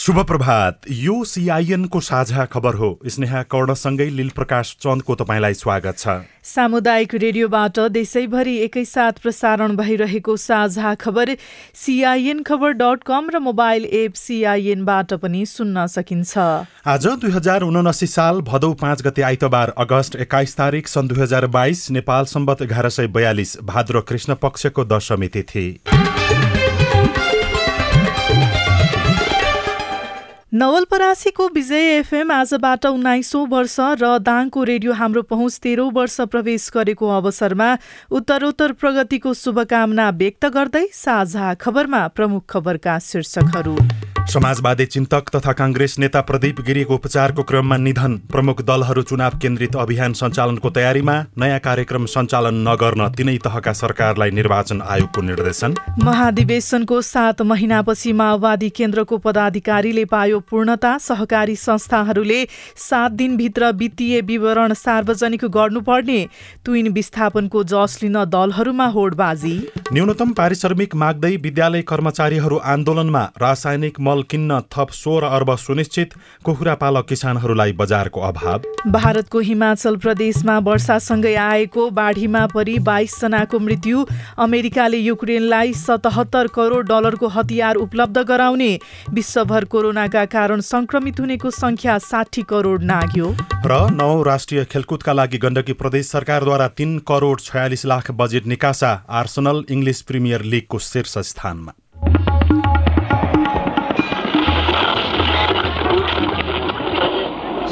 [0.00, 6.14] शुभ प्रभात यो सिआइएनको साझा खबर हो। स्नेहा कर्णसँगै लील प्रकाश चन्दको तपाईँलाई स्वागत छ।
[6.44, 11.34] सामुदायिक रेडियोबाट देशैभरि एकैसाथ प्रसारण भइरहेको साझा खबर
[11.76, 16.38] सिआइएन खबर डट कम र मोबाइल एप सिआइएनबाट पनि सुन्न सकिन्छ।
[16.86, 21.46] आज दुई हजार उनासी साल भदौ पाँच गते आइतबार अगस्त एक्काइस तारिक सन् दुई हजार
[21.52, 25.68] बाइस नेपाल सम्बत एघार सय बयालिस भाद्र कृष्ण पक्षको दशमी तिथि।
[30.52, 37.08] नवलपरासीको विजय एफएम आजबाट उन्नाइसौँ वर्ष र दाङको रेडियो हाम्रो पहुँच तेह्रौँ वर्ष प्रवेश गरेको
[37.08, 37.70] अवसरमा
[38.10, 43.76] उत्तरोत्तर प्रगतिको शुभकामना व्यक्त गर्दै साझा खबरमा प्रमुख खबरका शीर्षकहरू।
[44.30, 50.12] समाजवादी चिन्तक तथा काङ्ग्रेस नेता प्रदीप गिरीको उपचारको क्रममा निधन। प्रमुख दलहरू चुनाव केन्द्रित अभियान
[50.12, 55.74] सञ्चालनको तयारीमा नयाँ कार्यक्रम सञ्चालन नगर्न तिनै तहका सरकारलाई निर्वाचन आयोगको निर्देशन।
[56.04, 62.44] महाधिवेशनको सात महिनापछि माओवादी केन्द्रको पदाधिकारीले पायो पूर्णता सहकारी संस्थाहरूले
[62.78, 66.20] सात दिनभित्र वित्तीय विवरण सार्वजनिक गर्नुपर्ने
[66.66, 69.54] तुइन विस्थापनको जस लिन दलहरूमा होडबाजी।
[69.92, 76.14] न्यूनतम पारिश्रमिक माग्दै विद्यालय कर्मचारीहरू आन्दोलनमा रासायनिक मल किन्न थप सोह्र अर्ब सुनिश्चित
[76.44, 84.04] कुखुरा पालक किसानहरूलाई बजारको अभाव। भारतको हिमाचल प्रदेशमा वर्षासँगै आएको बाढीमा परि बाइसजनाको मृत्यु
[84.38, 88.70] अमेरिकाले युक्रेनलाई सतहत्तर करोड डलरको हतियार उपलब्ध गराउने
[89.10, 93.28] विश्वभर कोरोनाका कारण संक्रमित हुनेको संख्या साठी करोड नाग्यो।
[93.66, 99.64] र नौ राष्ट्रिय खेलकुदका लागि गण्डकी प्रदेश सरकारद्वारा तीन करोड छयालिस लाख बजेट निकासा आर्सनल
[99.70, 101.72] इङ्ग्लिस प्रिमियर लिगको शीर्ष स्थानमा।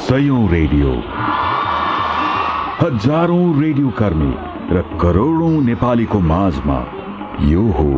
[0.09, 0.93] सयौं रेडियो।
[2.81, 4.33] हजारौं रेडियो कर्मी
[4.71, 6.79] र करोडौं नेपालीको माझमा
[7.45, 7.91] यो हो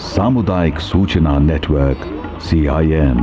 [0.00, 2.00] सामुदायिक सूचना नेटवर्क
[2.42, 3.18] सिआइएन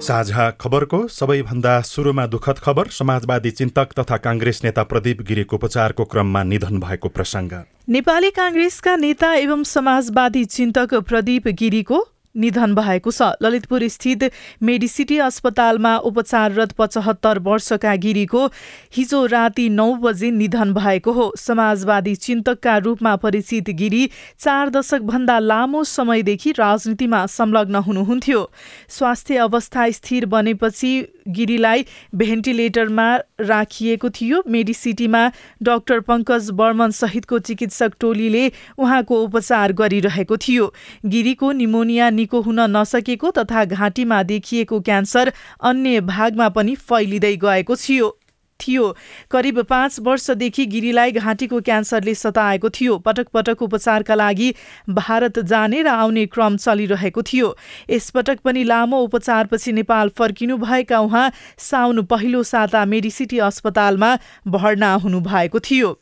[0.00, 6.42] साझा खबरको सबैभन्दा सुरुमा दुःखद खबर समाजवादी चिन्तक तथा काङ्ग्रेस नेता प्रदीप गिरीको उपचारको क्रममा
[6.42, 7.52] निधन भएको प्रसङ्ग।
[7.88, 11.98] नेपाली काङ्ग्रेसका नेता एवं समाजवादी चिन्तक प्रदीप गिरीको
[12.36, 14.30] निधन भएको छ। ललितपुर स्थित
[14.62, 18.46] मेडिसिटी अस्पतालमा उपचाररत पचहत्तर वर्षका गिरीको
[18.96, 25.84] हिजो राति नौ बजे निधन भएको हो। समाजवादी चिन्तकका रूपमा परिचित गिरी चार दशकभन्दा लामो
[25.84, 28.50] समयदेखि राजनीतिमा संलग्न हुनुहुन्थ्यो।
[28.88, 30.92] स्वास्थ्य अवस्था स्थिर बनेपछि
[31.28, 31.84] गिरीलाई
[32.14, 33.06] भेन्टिलेटरमा
[33.40, 35.22] राखिएको थियो। मेडिसिटीमा
[35.62, 38.44] डाक्टर पङ्कज बर्मन सहितको चिकित्सक टोलीले
[38.78, 40.72] उहाँको उपचार गरिरहेको थियो।
[41.06, 45.32] गिरीको निमोनिया निको हुन नसकेको तथा घाँटीमा देखिएको क्यान्सर
[45.62, 48.16] अन्य भागमा पनि फैलिँदै गएको थियो।
[48.60, 48.96] थियो।
[49.30, 54.54] करिब पाँच वर्षदेखि गिरीलाई घाँटीको क्यान्सरले सताएको थियो। पटक पटक उपचारका लागि
[54.88, 57.56] भारत जाने र आउने क्रम चलिरहेको थियो।
[57.90, 64.16] यसपटक पनि लामो उपचारपछि नेपाल फर्किनु भएका उहाँ साउन पहिलो साता मेडिसिटी अस्पतालमा
[64.48, 65.98] भर्ना हुनुभएको थियो।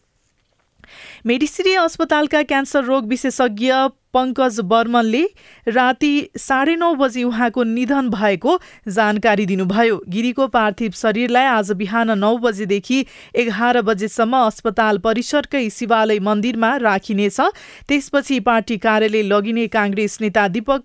[1.26, 3.72] मेडिसिटी अस्पतालका क्यान्सर रोग विशेषज्ञ
[4.14, 5.22] पङ्कज बर्मनले
[5.69, 8.58] राति साढे नौ बजी उहाँको निधन भएको
[8.88, 13.04] जानकारी दिनुभयो। गिरीको पार्थिव शरीरलाई आज बिहान नौ बजेदेखि
[13.34, 17.40] एघार बजेसम्म अस्पताल परिसरकै शिवालय मन्दिरमा राखिनेछ।
[17.88, 20.84] त्यसपछि पार्टी कार्यालय लगिने काङ्ग्रेस नेता दीपक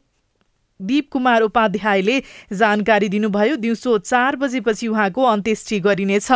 [0.79, 2.19] दीप कुमार उपाध्यायले
[2.53, 6.31] जानकारी दिनुभयो दिउँसो चार बजेपछि उहाँको अन्त्येष्टि गरिनेछ।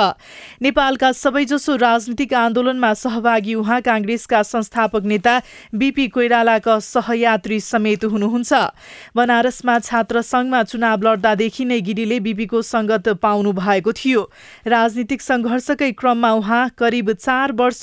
[0.61, 5.39] नेपालका सबैजसो राजनीतिक आन्दोलनमा सहभागी उहाँ काङ्ग्रेसका संस्थापक नेता
[5.73, 8.53] बिपी कोइरालाका सहयात्री समेत हुनुहुन्छ।
[9.15, 14.29] बनारसमा छात्र सङ्घमा चुनाव लड्दादेखि नै गिरीले बिपीको सङ्गत पाउनु भएको थियो।
[14.67, 17.81] राजनीतिक सङ्घर्षकै क्रममा उहाँ करिब चार वर्ष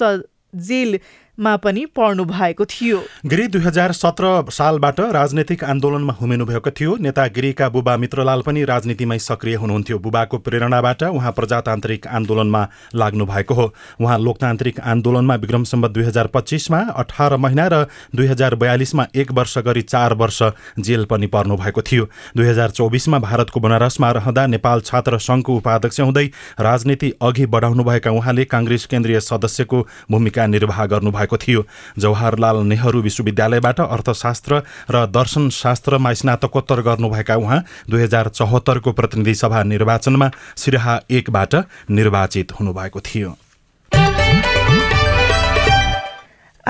[0.51, 0.99] जेल
[1.41, 6.97] मा पनि पर्नु भएको थियो। गिरी दुई हजार सत्र सालबाट राजनैतिक आन्दोलनमा हुमिनु भएको थियो।
[7.01, 13.55] नेता गिरीका बुबा मित्रलाल पनि राजनीतिमै सक्रिय हुनुहुन्थ्यो। बुबाको प्रेरणाबाट उहाँ प्रजातान्त्रिक आन्दोलनमा लाग्नु भएको
[13.55, 13.67] हो।
[14.01, 17.87] उहाँ लोकतान्त्रिक आन्दोलनमा विक्रम सम्बत दुई हजार पच्चिसमा अठार महिना र
[18.17, 20.43] दुई हजार बयालिसमा एक वर्ष गरी चार वर्ष
[20.79, 22.05] जेल पनि पर्नु भएको थियो।
[22.37, 26.27] दुई हजार चौबिसमा भारतको बनारसमा रहँदा नेपाल छात्र सङ्घको उपाध्यक्ष हुँदै
[26.61, 31.67] राजनीति अघि बढाउनुभएका उहाँले काङ्ग्रेस केन्द्रीय सदस्यको भूमिका निर्वाह गर्नुभएको थियो।
[31.99, 39.63] जवाहरलाल नेहरू विश्वविद्यालयबाट अर्थशास्त्र र दर्शन शास्त्रमा स्नातकोत्तर गर्नुभएका उहाँ दुई हजार चौहत्तरको प्रतिनिधि सभा
[39.63, 41.55] निर्वाचनमा सिराहा एकबाट
[41.91, 43.37] निर्वाचित हुनुभएको थियो।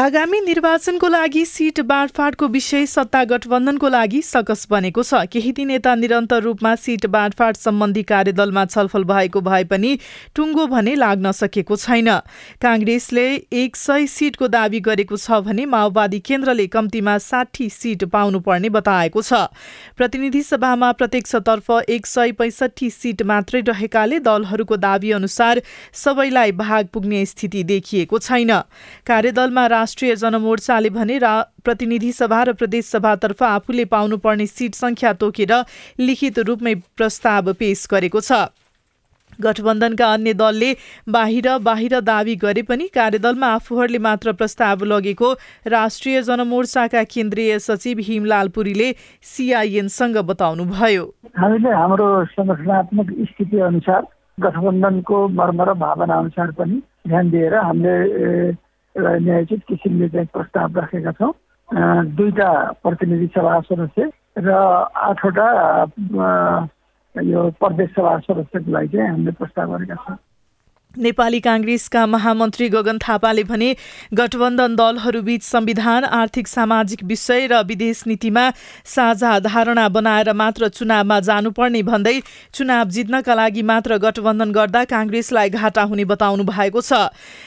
[0.00, 5.94] आगामी निर्वाचनको लागि सिट बाँडफाँडको विषय सत्ता गठबन्धनको लागि सकस बनेको छ। केही दिन यता
[5.94, 9.99] निरन्तर रूपमा सिट बाँडफाँड सम्बन्धी कार्यदलमा छलफल भएको भए पनि
[10.32, 12.08] टुङ्गो भने लाग्न सकेको छैन।
[12.62, 19.23] काङ्ग्रेसले एक सय सिटको दावी गरेको छ भने माओवादी केन्द्रले कम्तीमा साठी सिट पाउनुपर्ने बताएको
[19.23, 19.52] छ।
[20.00, 25.62] प्रतिनिधि सभामा प्रत्यक्षतर्फ एक सय पैसठी सिट मात्रै रहेकाले दलहरूको दावी अनुसार
[25.93, 28.56] सबैलाई भाग पुग्ने स्थिति देखिएको छैन।
[29.06, 31.34] कार्यदलमा राष्ट्रिय जनमोर्चाले भने रा
[31.64, 35.52] प्रतिनिधि सभा र प्रदेश सभातर्फ आफूले पाउनुपर्ने सिट सङ्ख्या तोकेर
[36.00, 38.54] लिखित रूपमै प्रस्ताव पेश गरेको छ।
[39.42, 40.70] गठबन्धनका अन्य दलले
[41.10, 45.32] बाहिर बाहिर दावी गरे पनि कार्यदलमा आफूहरूले मात्र प्रस्ताव लगेको
[45.66, 48.94] राष्ट्रिय जनमोर्चाका केन्द्रीय सचिव हिमलाल पुरीले
[49.26, 51.04] सिआइएनसँग बताउनुभयो।
[51.34, 52.08] हामीले हाम्रो
[52.38, 54.02] संगठनात्मक स्थिति अनुसार
[54.38, 58.52] गठबन्धनको मर्म र भावना अनुसार पनि ध्यान दिएर हामीले
[58.96, 61.32] एउटा न्यायोचित किसिमले चाहिँ प्रस्ताव राखेका छौँ।
[62.16, 62.50] दुईटा
[62.82, 65.46] प्रतिनिधि सभा सदस्य र आठवटा
[67.14, 70.16] यो प्रदेश सभा सदस्यको लागि चाहिँ हामीले प्रस्ताव गरेका छौँ।
[70.98, 73.66] नेपाली काङ्ग्रेसका महामन्त्री गगन थापाले भने
[74.14, 78.50] गठबन्धन दलहरूबीच संविधान आर्थिक सामाजिक विषय र विदेश नीतिमा
[78.84, 82.19] साझा धारणा बनाएर मात्र चुनावमा जानुपर्ने भन्दै
[82.54, 87.06] चुनाव जित्नका लागि मात्र गठबन्धन गर्दा काङ्ग्रेसलाई घाटा हुने बताउनु भएको छ।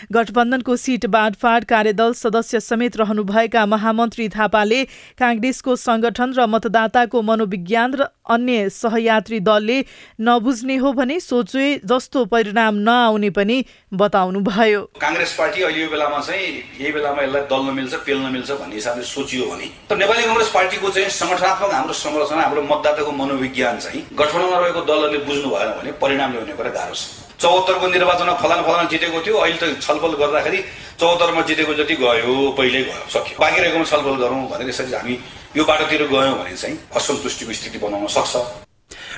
[0.10, 4.84] गठबन्धनको सिट बाँडफाँड कार्यदल सदस्य समेत रहनुभएका महामन्त्री थापाले
[5.20, 9.80] काङ्ग्रेसको संगठन र मतदाताको मनोविज्ञान र अन्य सहयात्री दलले
[10.22, 13.58] नबुझ्ने हो भने सोचे जस्तो परिणाम नआउने पनि
[13.94, 16.48] बताउनु भयो काङ्ग्रेस पार्टी अहिले यो बेलामा चाहिँ
[16.80, 20.90] यही बेलामा यसलाई दल्न मिल्छ पेल्न मिल्छ भन्ने हिसाबले सोचियो भने। तर नेपाली कङ्ग्रेस पार्टीको
[20.90, 26.32] चाहिँ संगठनात्मक हाम्रो संरचना हाम्रो मतदाताको मनोविज्ञान चाहिँ गठबन्धनमा रहेको दलहरूले बुझ्नु भएन भने परिणाम
[26.32, 27.04] ल्याउने कुरा गाह्रो छ।
[27.44, 30.60] चौहत्तरको निर्वाचनमा फलाना फलाना जितेको थियो अहिले त छलफल गर्दाखेरि
[31.00, 35.16] चौहत्तरमा जितेको जति गयो पहिल्यै गयो सक्यो। बाँकी रहेकोमा छलफल गरौँ भनेर यसरी हामी
[35.56, 38.34] यो बाटोतिर गयौँ भने चाहिँ असन्तुष्टिको स्थिति बनाउन सक्छ।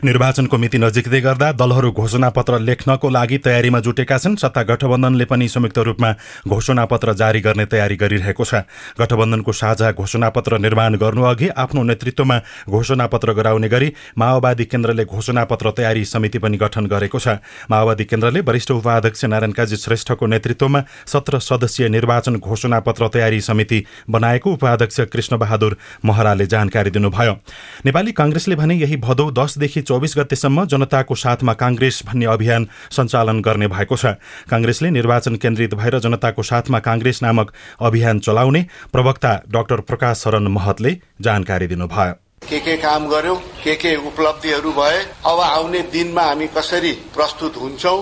[0.06, 5.78] निर्वाचनको मिति नजिक्दै गर्दा दलहरू घोषणापत्र लेख्नको लागि तयारीमा जुटेका छन्। सत्ता गठबन्धनले पनि संयुक्त
[5.80, 6.12] रूपमा
[6.48, 8.64] घोषणापत्र जारी गर्ने तयारी गरिरहेको छ।
[9.00, 12.38] गठबन्धनको साझा घोषणापत्र निर्माण गर्नु अघि आफ्नो नेतृत्वमा
[12.70, 18.72] घोषणापत्र गराउने गरी माओवादी केन्द्रले घोषणापत्र तयारी समिति पनि गठन गरेको छ। माओवादी केन्द्रले वरिष्ठ
[18.72, 26.46] उपाध्यक्ष नारायण काजी श्रेष्ठको नेतृत्वमा सत्र सदस्यीय निर्वाचन घोषणापत्र तयारी समिति बनाएको उपाध्यक्ष कृष्णबहादुर महराले
[26.46, 27.34] जानकारी दिनुभयो।
[27.86, 33.68] नेपाली काङ्ग्रेसले भने यही भदौ दसदेखि चौबिस गतेसम्म जनताको साथमा काङ्ग्रेस भन्ने अभियान सञ्चालन गर्ने
[33.68, 34.06] भएको छ।
[34.50, 40.92] काङ्ग्रेसले निर्वाचन केन्द्रित भएर जनताको साथमा काङ्ग्रेस नामक अभियान चलाउने प्रवक्ता डाक्टर प्रकाश शरण महतले
[41.22, 42.14] जानकारी दिनुभयो।
[42.46, 47.98] के के काम गर्यौं के के उपलब्धिहरू भए अब आउने दिनमा हामी कसरी प्रस्तुत हुन्छौं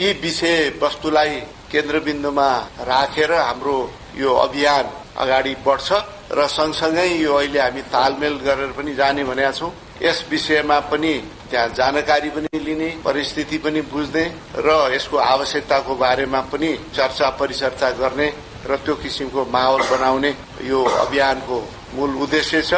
[0.00, 1.36] यी विषय वस्तुलाई
[1.72, 2.50] केन्द्रबिन्दुमा
[2.84, 3.76] राखेर हाम्रो
[4.16, 4.84] यो अभियान
[5.16, 5.88] अगाडि बढ्छ
[6.28, 9.70] र सँगसँगै यो अहिले हामी तालमेल गरेर पनि जाने भनेका छौं।
[10.02, 11.12] यस विषयमा पनि
[11.50, 14.24] त्यहाँ जानकारी पनि लिने परिस्थिति पनि बुझ्ने
[14.56, 18.28] र यसको आवश्यकताको बारेमा पनि चर्चा परिचर्चा गर्ने
[18.68, 20.30] र त्यो किसिमको माहौल बनाउने
[20.62, 21.56] यो अभियानको
[21.94, 22.74] मूल उद्देश्य छ।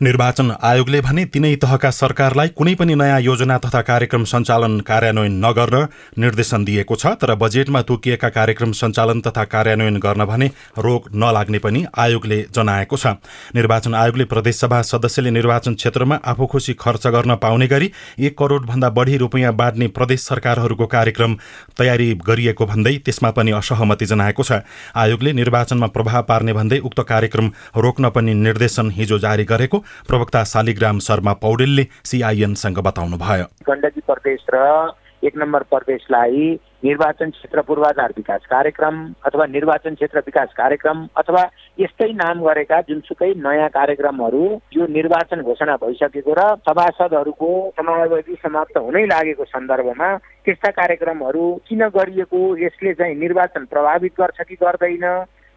[0.00, 5.86] निर्वाचन आयोगले भने तिनै तहका सरकारलाई कुनै पनि नयाँ योजना तथा कार्यक्रम सञ्चालन कार्यान्वयन नगर्न
[6.18, 11.84] निर्देशन दिएको छ तर बजेटमा तोकिएका कार्यक्रम सञ्चालन तथा कार्यान्वयन गर्न भने रोक नलाग्ने पनि
[11.96, 13.06] आयोगले जनाएको छ।
[13.54, 19.16] निर्वाचन आयोगले प्रदेशसभा सदस्यले निर्वाचन क्षेत्रमा आफू खुसी खर्च गर्न पाउने गरी एक करोडभन्दा बढी
[19.16, 21.36] रुपियाँ बाँड्ने प्रदेश सरकारहरूको कार्यक्रम
[21.78, 24.62] तयारी गरिएको भन्दै त्यसमा पनि असहमति जनाएको छ।
[24.96, 30.98] आयोगले निर्वाचनमा प्रभाव पार्ने भन्दै उक्त कार्यक्रम रोक्न पनि निर्देशन हिजो जारी गरेको प्रवक्ता शालिग्राम
[30.98, 36.46] शर्मा पौडेलले सिआइएनसँग बताउनुभयो। गण्डकी प्रदेश र एक नम्बर प्रदेशलाई
[36.84, 38.96] निर्वाचन क्षेत्र पूर्वाधार विकास कार्यक्रम
[39.26, 41.42] अथवा निर्वाचन क्षेत्र विकास कार्यक्रम अथवा
[41.80, 44.44] यस्तै नाम गरेका जुनसुकै नयाँ कार्यक्रमहरू
[44.76, 50.08] यो निर्वाचन घोषणा भइसकेको र सभासदहरूको समावेशी समाप्त हुनै लागेको सन्दर्भमा
[50.44, 55.06] त्यस्ता कार्यक्रमहरू किन गरिएको यसले चाहिँ निर्वाचन प्रभावित गर्छ कि गर्दैन?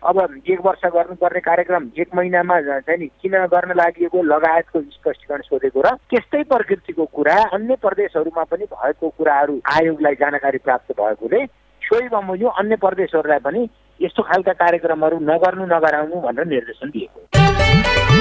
[0.06, 5.82] अब एक वर्ष गर्नुपर्ने कार्यक्रम एक महिनामा चाहिँ नि किन गर्न लागि लगायतको स्पष्टीकरण सोधेको
[5.82, 11.46] र त्यस्तै प्रकृतिको कुरा अन्य प्रदेशहरूमा पनि भएको कुराहरू आयोगलाई जानकारी प्राप्त भएकोले
[11.82, 13.68] सोही बमोजिम अन्य प्रदेशहरूलाई पनि
[14.00, 18.15] यस्तो खालका कार्यक्रमहरू नगर्नु नगराउनु भनेर निर्देशन दिएको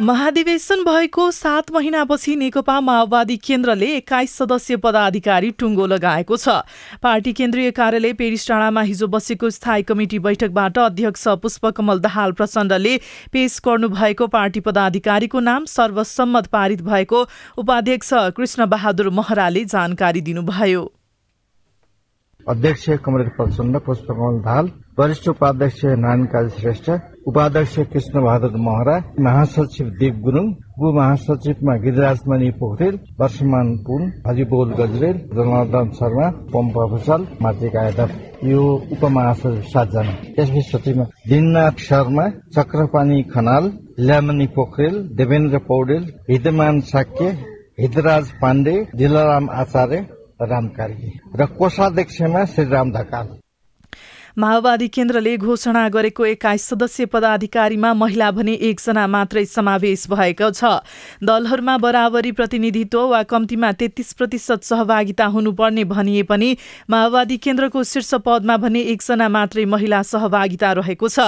[0.00, 6.48] महाधिवेशन भएको सात महिनापछि नेकपा माओवादी केन्द्रले एक्काइस सदस्यीय पदाधिकारी टुङ्गो लगाएको छ।
[7.02, 12.96] पार्टी केन्द्रीय कार्यालय पेरिस डाँडामा हिजो बसेको स्थायी कमिटी बैठकबाट अध्यक्ष पुष्पकमल दाहाल प्रचण्डले
[13.32, 17.26] पेश गर्नुभएको पार्टी पदाधिकारीको नाम सर्वसम्मत पारित भएको
[17.58, 20.86] उपाध्यक्ष कृष्ण बहादुर महराले जानकारी दिनुभयो।
[22.46, 26.90] अध्यक्ष कमरेश प्रचण्ड पुष्पकमल दाहाल वरिष्ठ उपाध्यक्ष नारायण काजी श्रेष्ठ
[27.28, 34.70] उपाध्यक्ष कृष्ण बहादुर महरा महासचिव देव गुरुङ उप महासचिवमा गिरिराज मणि पोखरेल वर्षमान पुन हरिबोल
[34.78, 38.10] गजरेल जनार्दन शर्मा पम्पा भूषाल मातिका यादव
[38.48, 38.62] यो
[38.94, 42.24] उपमहासचिव सातजना। त्यसपछि सचिवमा दिननाथ शर्मा
[42.56, 43.70] चक्रपानी खनाल
[44.06, 47.28] ल्यामनी पोखरेल देवेन्द्र पौडेल हिदमान साक्य
[47.80, 50.00] हिदराज पाण्डे दिलाराम आचार्य
[50.50, 53.28] राम कार्की। र कोषाध्यक्षमा श्री राम ढकाल।
[54.38, 60.78] माओवादी केन्द्रले घोषणा गरेको एक्काइस सदस्यीय पदाधिकारीमा महिला भने एकजना मात्रै समावेश भएको छ।
[61.26, 66.50] दलहरूमा बराबरी प्रतिनिधित्व वा कम्तीमा तेत्तीस प्रतिशत सहभागिता हुनुपर्ने भनिए पनि
[66.86, 71.18] माओवादी केन्द्रको शीर्ष पदमा भने एकजना मात्रै महिला सहभागिता रहेको छ।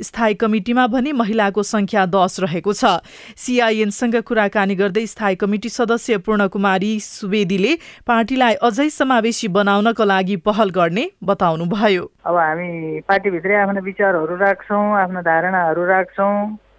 [0.00, 3.02] स्थायी कमिटिमा भने महिलाको संख्या दस रहेको छ।
[3.34, 7.74] सीआईएनसँग कुराकानी गर्दै स्थायी कमिटी सदस्य पूर्णकुमारी सुवेदीले
[8.06, 12.10] पार्टीलाई अझै समावेशी बनाउनको लागि पहल गर्ने बताउनुभयो।
[12.52, 16.34] हामी पार्टीभित्रै आफ्ना विचारहरू राख्छौँ आफ्ना धारणाहरू राख्छौँ।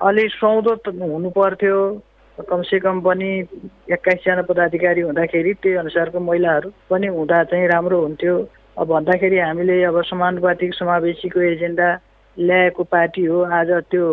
[0.06, 1.78] अलि सुहाउँदो हुनु पर्थ्यो।
[2.38, 3.30] कमसेकम पनि
[3.90, 8.36] एक्काइसजना पदाधिकारी हुँदाखेरि त्यही अनुसारको महिलाहरू पनि हुँदा चाहिँ राम्रो हुन्थ्यो।
[8.78, 11.90] अब भन्दाखेरि हामीले अब समानुपातिक समावेशीको एजेन्डा
[12.38, 14.06] ल्याएको पार्टी हो। आज त्यो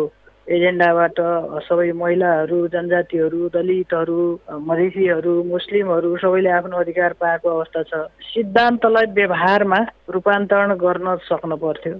[0.47, 1.19] एजेन्डाबाट
[1.65, 4.21] सबै महिलाहरू जनजातिहरू दलितहरू
[4.67, 7.93] मधेसीहरू मुस्लिमहरू सबैले आफ्नो अधिकार पाएको अवस्था छ।
[8.29, 9.79] सिद्धान्तलाई व्यवहारमा
[10.09, 11.95] रूपान्तरण गर्न सक्नु पर्थ्यो।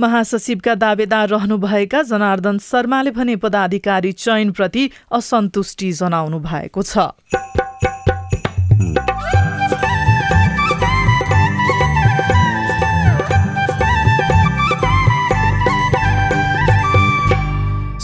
[0.00, 7.12] महासचिवका दावेदार रहनुभएका जनार्दन शर्माले भने पदाधिकारी चयनप्रति असन्तुष्टि जनाउनु भएको छ।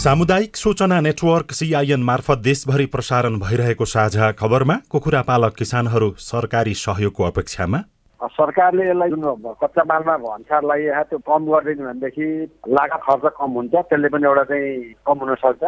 [0.09, 7.23] सामुदायिक सूचना नेटवर्क सिआइएन मार्फत देशभरि प्रसारण भइरहेको साझा खबरमा कुखुरा पालक किसानहरू सरकारी सहयोगको
[7.23, 7.79] अपेक्षामा?
[8.21, 12.27] सरकारले यसलाई जुन कच्चा मालमा भन्सारलाई यहाँ त्यो कम गरिदिनु भनेदेखि
[12.77, 15.63] लागत खर्च कम हुन्छ त्यसले पनि एउटा चाहिँ कम हुन सक्छ।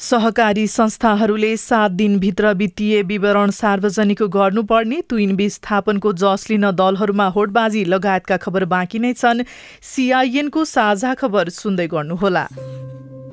[0.00, 8.36] सहकारी संस्थाहरूले सात दिनभित्र वित्तीय विवरण सार्वजनिक गर्नुपर्ने तुइन विस्थापनको जस लिन दलहरूमा होडबाजी लगायतका
[8.36, 9.42] खबर बाँकी नै छन्।
[9.82, 12.48] सिआइएनको साझा खबर सुन्दै गर्नुहोला।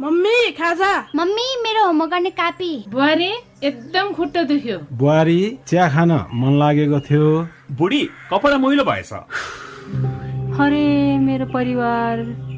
[0.01, 3.31] मम्मी खाजा। मम्मी मेरो होमवर्क गर्ने कापी। बुहारी
[3.63, 9.13] एकदम खुट्टा दुख्यो। बुहारी चिया खान मन लागेको थियो। बुढी कपडा मैलो भएछ।
[10.59, 12.46] अरे मेरो परिवार।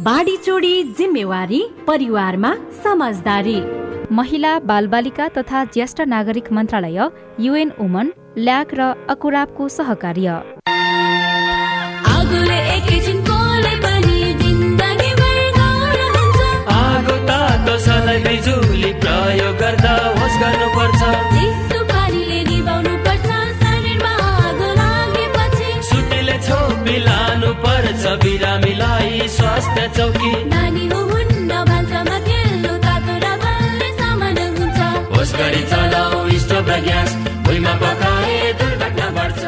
[0.00, 2.52] बाढी चोडी जिम्मेवारी परिवारमा
[2.84, 3.60] समझदारी।
[4.12, 7.08] महिला बालबालिका तथा ज्येष्ठ नागरिक मन्त्रालय
[7.40, 10.36] युएन वुमन ल्याक र अकुराबको सहकार्य।
[29.66, 34.78] स्वास्थ्य चौकी। नानी हुन्न भान्सामा खेल्नु तातो र बलले सामान हुन्छ।
[35.10, 37.10] होस् गरी चलाऊ स्टोभ र ग्यास
[37.46, 39.42] भुइँमा पकाए दुर्घटना बढ्छ।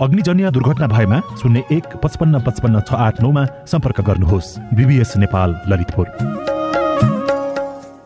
[0.00, 6.06] अग्निजन्य दुर्घटना भएमा शून्य एक पचपन्न पचपन्न छ आठ नौमा सम्पर्क गर्नुहोस्। बिबिएस नेपाल ललितपुर।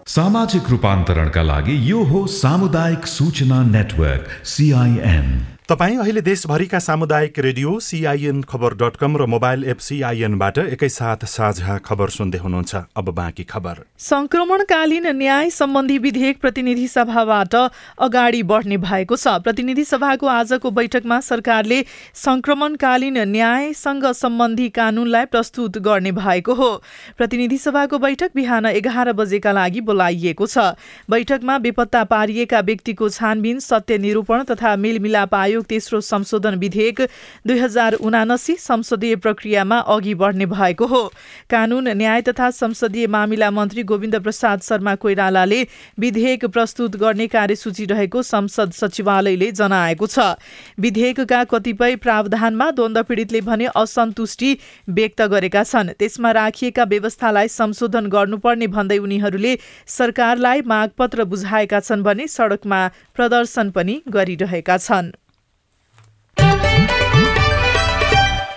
[0.09, 5.29] सामाजिक रूपान्तरणका लागि यो हो सामुदायिक सूचना नेटवर्क सिआइएन
[5.69, 11.77] तपाईँ अहिले देशभरिका सामुदायिक रेडियो सिआइएन खबर डट कम र मोबाइल एप सिआइएनबाट एकैसाथ साझा
[11.79, 19.17] खबर सुन्दै हुनुहुन्छ। अब बाँकी खबर। संक्रमणकालीन न्याय सम्बन्धी विधेयक प्रतिनिधि सभाबाट अगाडि बढ्ने भएको
[19.17, 21.81] छ। प्रतिनिधि सभाको आजको बैठकमा सरकारले
[22.17, 26.71] संक्रमणकालीन न्यायसँग सम्बन्धी कानूनलाई प्रस्तुत गर्ने भएको हो।
[27.19, 30.75] प्रतिनिधि सभाको बैठक बिहान एघार बजेका लागि बोलाइएको छ।
[31.07, 37.01] बैठकमा बेपत्ता पारिएका व्यक्तिको छानबिन सत्य निरूपण तथा मेलमिलाप आयोग तेस्रो संशोधन विधेयक
[37.47, 41.03] दुई हजार उनासी संसदीय प्रक्रियामा अघि बढ्ने भएको हो।
[41.51, 45.61] कानून न्याय तथा संसदीय मामिला मन्त्री गोविन्द प्रसाद शर्मा कोइरालाले
[46.01, 50.41] विधेयक प्रस्तुत गर्ने कार्यसूची रहेको संसद सचिवालयले जनाएको छ।
[50.81, 54.57] विधेयकका कतिपय प्रावधानमा द्वन्द पीडितले भने असन्तुष्टि
[54.89, 59.57] व्यक्त गरेका छन्। त्यसमा राखिएका व्यवस्थालाई संशोधन गर्नुपर्ने भन्दै उनीहरूले
[59.89, 62.81] सरकारलाई मागपत्र बुझाएका छन् भने सड़कमा
[63.17, 65.13] प्रदर्शन पनि गरिरहेका छन्।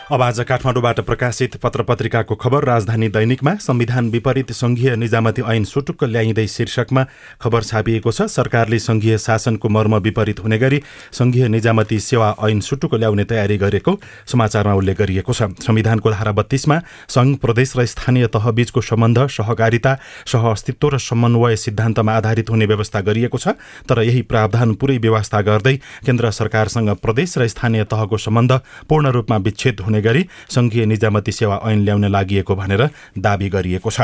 [0.06, 6.04] अब आज काठमाडौँबाट प्रकाशित पत्र पत्रिकाको खबर राजधानी दैनिकमा संविधान विपरीत संघीय निजामती ऐन सुटुक्क
[6.04, 7.04] ल्याइँदै शीर्षकमा
[7.42, 12.94] खबर छापिएको छ सरकारले संघीय शासनको मर्म विपरीत हुने गरी संघीय निजामती सेवा ऐन सुटुक्क
[12.96, 13.96] ल्याउने तयारी गरेको
[14.28, 19.96] समाचारमा उल्लेख गरिएको छ। संविधानको धारा बत्तीसमा संघ प्रदेश र स्थानीय तह बीचको सम्बन्ध सहकारिता
[20.28, 23.58] सह अस्तित्व र समन्वय सिद्धान्तमा आधारित हुने व्यवस्था गरिएको छ
[23.90, 29.38] तर यही प्रावधान पुरै व्यवस्था गर्दै केन्द्र सरकारसँग प्रदेश र स्थानीय तहको सम्बन्ध पूर्ण रूपमा
[29.50, 34.02] विच्छेद हुने गरी संघीय निजामती सेवा ऐन ल्याउन लागि भनेर दावी गरिएको छ।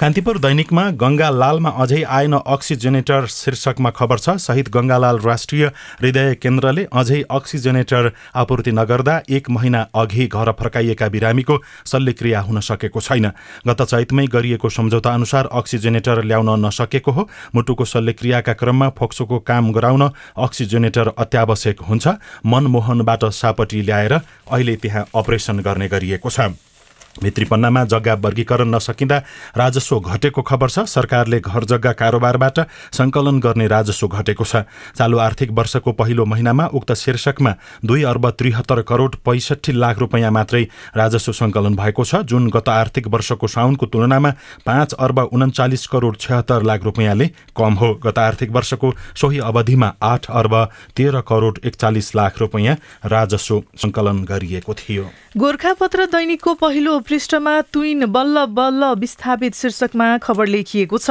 [0.00, 5.66] कान्तिपुर दैनिकमा गङ्गालालमा अझै आएन अक्सिजेनेटर शीर्षकमा खबर छ। शहीद गङ्गालाल राष्ट्रिय
[6.00, 13.00] हृदय केन्द्रले अझै अक्सिजेनेटर आपूर्ति नगर्दा एक महिना अघि घर फर्काइएका बिरामीको शल्यक्रिया हुन सकेको
[13.00, 13.30] छैन।
[13.62, 20.02] गत चैतमै गरिएको सम्झौता अनुसार अक्सिजेनेटर ल्याउन नसकेको हो। मुटुको शल्यक्रियाका क्रममा फोक्सोको काम गराउन
[20.36, 22.04] अक्सिजेनेटर अत्यावश्यक हुन्छ।
[22.42, 24.12] मनमोहनबाट सापटी ल्याएर
[24.50, 26.73] अहिले त्यहाँ अपरेसन गर्ने गरिएको छ।
[27.22, 29.18] भित्री पन्नामा जग्गा वर्गीकरण नसकिँदा
[29.56, 32.58] राजस्व घटेको खबर छ। सरकारले घर जग्गा कारोबारबाट
[32.92, 34.64] सङ्कलन गर्ने राजस्व घटेको छ।
[34.96, 40.62] चालु आर्थिक वर्षको पहिलो महिनामा उक्त शीर्षकमा दुई अर्ब त्रिहत्तर करोड पैँसठी लाख रुपियाँ मात्रै
[40.96, 44.30] राजस्व सङ्कलन भएको छ। जुन गत आर्थिक वर्षको साउनको तुलनामा
[44.66, 50.30] पाँच अर्ब उन्चालिस करोड छत्तर लाख रुपियाँले कम हो। गत आर्थिक वर्षको सोही अवधिमा आठ
[50.32, 50.54] अर्ब
[50.96, 55.04] तेह्र करोड एकचालिस लाख रुपियाँ राजस्व सङ्कलन गरिएको थियो।
[55.36, 61.10] गोर्खापत्र दैनिकको पहिलो पृष्ठमा तुइन बल्ल बल्ल विस्थापित शीर्षकमा खबर लेखिएको छ।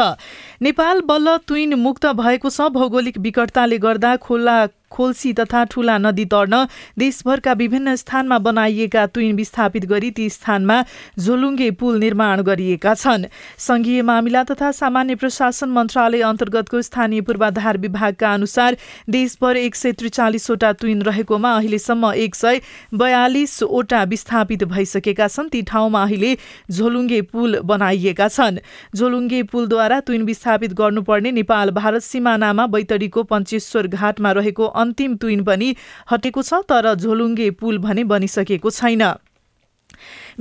[0.61, 4.57] नेपाल बल्ल तुइन मुक्त भएको छ भौगोलिक विकटताले गर्दा खोला
[4.93, 6.63] खोल्सी तथा ठूला नदी तर्न
[6.99, 10.77] देशभरका विभिन्न स्थानमा बनाइएका तुइन विस्थापित गरी ती स्थानमा
[11.19, 13.25] झोलुङ्गे पुल निर्माण गरिएका छन्।
[13.59, 18.77] संघीय मामिला तथा सामान्य प्रशासन मन्त्रालय अन्तर्गतको स्थानीय पूर्वाधार विभागका अनुसार
[19.09, 22.59] देशभर एक सय त्रिचालिसवटा तुइन रहेकोमा अहिलेसम्म एक सय
[22.93, 26.35] बयालिसवटा विस्थापित भइसकेका छन्। ती ठाउँमा अहिले
[26.71, 28.57] झोलुङ्गे पुल बनाइएका छन्।
[28.95, 35.75] झोलुङ्गे पुलद्वारा तुइन विस्थापित गर्नुपर्ने नेपाल भारत सिमानामा बैतडीको पञ्चेश्वर घाटमा रहेको अन्तिम तुइन पनि
[36.11, 39.03] हटेको छ तर झोलुङ्गे पुल भने बनिसकेको छैन।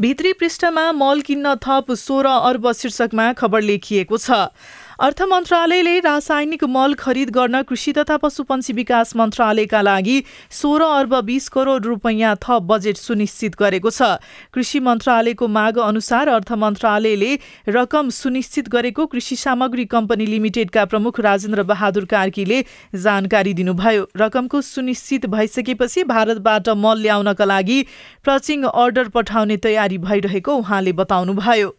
[0.01, 4.49] भित्री पृष्ठमा मल किन्न थप सोह्र अर्ब शीर्षकमा खबर लेखिएको छ।
[5.01, 10.17] अर्थ मन्त्रालयले रासायनिक मल खरिद गर्न कृषि तथा पशुपन्छी विकास मन्त्रालयका लागि
[10.53, 14.21] सोह्र अर्ब बीस करोड रुपैयाँ थप बजेट सुनिश्चित गरेको छ।
[14.53, 17.33] कृषि मन्त्रालयको माग अनुसार अर्थ मन्त्रालयले
[17.69, 22.63] रकम सुनिश्चित गरेको कृषि सामग्री कम्पनी लिमिटेडका प्रमुख राजेन्द्र बहादुर कार्कीले
[23.01, 27.83] जानकारी दिनुभयो। रकमको सुनिश्चित भइसकेपछि भारतबाट मल ल्याउनका लागि
[28.25, 31.71] प्रचिङ अर्डर पठाउने तयारी भइरहेको उहाँले बताउनुभयो।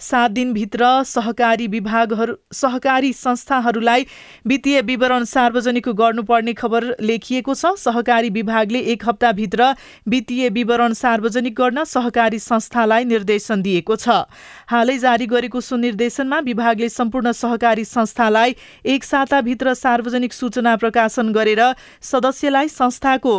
[0.00, 4.06] सात दिनभित्र सहकारी विभागहरू सहकारी संस्थाहरूलाई
[4.46, 9.74] वित्तीय विवरण सार्वजनिक गर्नुपर्ने खबर लेखिएको छ। सहकारी विभागले एक हप्ताभित्र
[10.08, 14.08] वित्तीय विवरण सार्वजनिक गर्न सहकारी संस्थालाई निर्देशन दिएको छ।
[14.66, 21.62] हालै जारी गरेको सुनिर्देशनमा विभागले सम्पूर्ण सहकारी संस्थालाई एक साताभित्र सार्वजनिक सूचना प्रकाशन गरेर
[22.02, 23.34] सदस्यलाई संस्थाको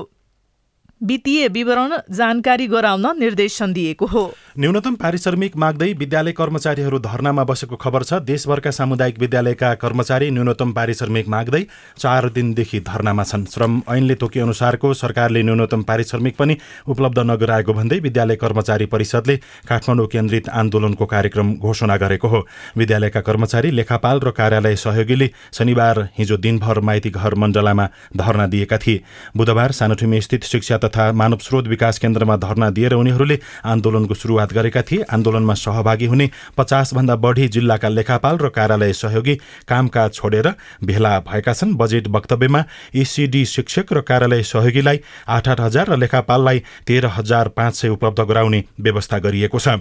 [1.05, 4.23] वित्तीय विवरण जानकारी गराउन निर्देशन दिएको हो।
[4.59, 11.27] न्यूनतम पारिश्रमिक माग्दै विद्यालय कर्मचारीहरू धरनामा बसेको खबर छ। देशभरका सामुदायिक विद्यालयका कर्मचारी न्यूनतम पारिश्रमिक
[11.27, 11.61] माग्दै
[11.97, 17.99] चार दिनदेखि धरनामा छन्। श्रम ऐनले तोके अनुसारको सरकारले न्यूनतम पारिश्रमिक पनि उपलब्ध नगराएको भन्दै
[17.99, 19.35] विद्यालय कर्मचारी परिषदले
[19.67, 22.45] काठमाडौँ केन्द्रित आन्दोलनको कार्यक्रम घोषणा गरेको हो।
[22.77, 27.87] विद्यालयका कर्मचारी लेखापाल र कार्यालय सहयोगीले शनिबार हिजो दिनभर माइती घर मण्डलामा
[28.17, 29.01] धरना दिएका थिए।
[29.37, 35.03] बुधबार सानोठुमी स्थित शिक्षा मानव स्रोत विकास केन्द्रमा धरना दिएर उनीहरूले आन्दोलनको सुरुवात गरेका थिए।
[35.05, 39.36] आन्दोलनमा सहभागी हुने पचासभन्दा बढी जिल्लाका लेखापाल र कार्यालय सहयोगी
[39.67, 40.47] कामकाज छोडेर
[40.84, 42.63] भेला भएका छन्। बजेट वक्तव्यमा
[42.95, 48.19] एसिडी शिक्षक र कार्यालय सहयोगीलाई आठ आठ हजार र लेखापाललाई तेह्र हजार पाँच सय उपलब्ध
[48.21, 49.77] गराउने व्यवस्था गरिएको छ।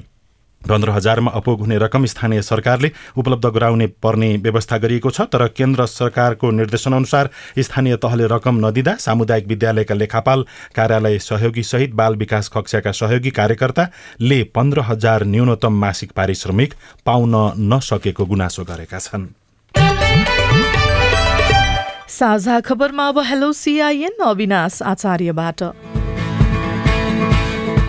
[0.68, 5.86] पन्ध्र हजारमा अपुग हुने रकम स्थानीय सरकारले उपलब्ध गराउने पर्ने व्यवस्था गरिएको छ तर केन्द्र
[5.86, 10.44] सरकारको निर्देशनअनुसार स्थानीय तहले रकम नदिँदा सामुदायिक विद्यालयका लेखापाल
[10.76, 16.74] कार्यालय सहयोगी सहित बाल विकास कक्षाका सहयोगी कार्यकर्ताले पन्ध्र हजार न्यूनतम मासिक पारिश्रमिक
[17.06, 17.34] पाउन
[17.72, 19.26] नसकेको गुनासो गरेका छन्।
[22.08, 25.62] साझा खबरमा अब हेलो सिआइएन अविनाश आचार्यबाट।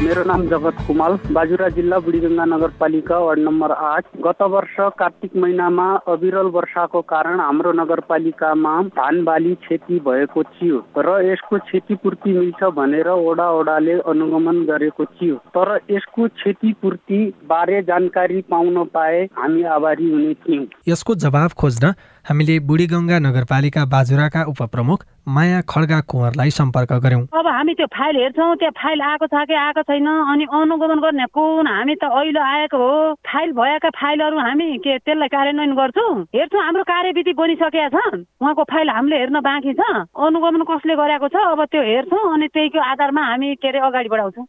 [0.05, 5.85] मेरो नाम जगत कुमाल। बाजुरा जिल्ला बुढीगङ्गा नगरपालिका वार्ड नम्बर आठ। गत वर्ष कार्तिक महिनामा
[6.07, 13.09] अविरल वर्षाको कारण हाम्रो नगरपालिकामा धान बाली क्षति भएको थियो र यसको क्षतिपूर्ति मिल्छ भनेर
[13.09, 20.33] ओडा ओडाले अनुगमन गरेको थियो। तर यसको क्षतिपूर्ति बारे जानकारी पाउन पाए हामी आभारी हुने
[20.35, 21.93] थियौँ। यसको जवाब खोज्न
[22.29, 25.03] हामीले बुढीगङ्गा नगरपालिका बाजुराका उपप्रमुख
[25.35, 29.53] माया खड्गा कुँवरलाई सम्पर्क गर्यौं अब हामी त्यो फाइल हेर्छौँ त्यो फाइल आएको छ कि
[29.57, 31.67] आएको छैन अनि अनुगमन गर्ने कुन?
[31.67, 36.13] हामी त अहिले आएको हो। फाइल भएका फाइलहरू हामी के त्यसलाई कार्यान्वयन गर्छौँ?
[36.35, 39.81] हेर्छौँ हाम्रो कार्यविधि बनिसकेका छ उहाँको फाइल हामीले हेर्न बाँकी छ।
[40.13, 41.35] अनुगमन कसले गरेको छ?
[41.53, 44.45] अब त्यो हेर्छौँ अनि त्यहीको आधारमा हामी के अरे अगाडि बढाउँछौँ।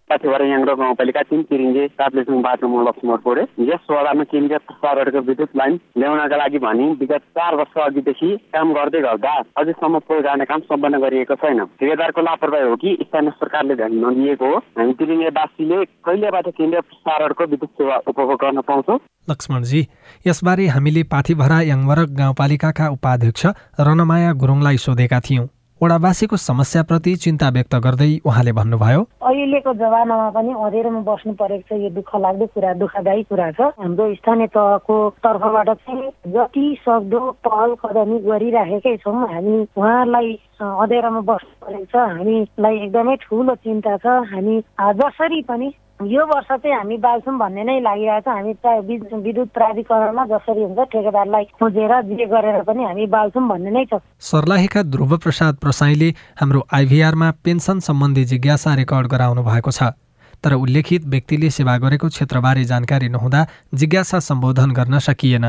[0.77, 6.59] गाउँपालिका तिन तिरिङ्गे सातलेसुङ बाटोमा लक्ष्मण पोडे यस वडामा केन्द्रीय सरहरूको विद्युत लाइन ल्याउनका लागि
[6.67, 11.65] भनी विगत चार वर्ष अघिदेखि काम गर्दै गर्दा अझैसम्म पुल जाने काम सम्पन्न गरिएको छैन।
[11.65, 17.71] ठेकेदारको लापरवाही हो कि स्थानीय सरकारले ध्यान नदिएको हो। हामी तिरिङ्गेवासीले कहिलेबाट केन्द्रीय प्रसारहरूको विद्युत
[17.71, 18.99] सेवा उपभोग गर्न पाउँछौँ?
[19.31, 19.81] लक्ष्मणजी
[20.27, 23.47] यसबारे हामीले पाथिभरा याङवरक गाउँपालिकाका उपाध्यक्ष
[23.81, 25.47] रनमाया गुरुङलाई सोधेका थियौँ।
[25.83, 31.91] वडावासीको समस्याप्रति चिन्ता व्यक्त गर्दै उहाँले भन्नुभयो अहिलेको जमानामा पनि अँधेरोमा बस्नु परेको छ यो
[31.93, 38.19] दुःख लाग्दो कुरा दुःखदायी कुरा छ। हाम्रो स्थानीय तहको तर्फबाट चाहिँ जति सक्दो पहल कदमी
[38.25, 40.33] गरिराखेकै छौँ हामी उहाँलाई
[40.65, 46.77] अँधेरोमा बस्नु परेको छ। हामीलाई एकदमै ठुलो चिन्ता छ। हामी जसरी पनि यो वर्ष चाहिँ
[46.77, 52.63] हामी बाल्छौँ भन्ने नै लागिरहेको छ। हामी विद्युत प्राधिकरणमा जसरी हुन्छ ठेकेदारलाई खोजेर जे गरेर
[52.69, 58.75] पनि हामी बाल्छौँ भन्ने नै छ। सर्लाहीका ध्रुव प्रसाद प्रसाईले हाम्रो आइभीआरमा पेन्सन सम्बन्धी जिज्ञासा
[58.77, 59.97] रेकर्ड गराउनु भएको छ।
[60.45, 63.41] तर उल्लेखित व्यक्तिले सेवा गरेको क्षेत्रबारे जानकारी नहुँदा
[63.75, 65.47] जिज्ञासा सम्बोधन गर्न सकिएन।